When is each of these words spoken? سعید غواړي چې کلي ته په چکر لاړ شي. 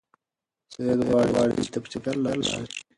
سعید 0.73 0.99
غواړي 1.09 1.55
چې 1.55 1.55
کلي 1.55 1.67
ته 1.73 1.77
په 1.83 1.87
چکر 1.93 2.15
لاړ 2.25 2.39
شي. 2.49 2.63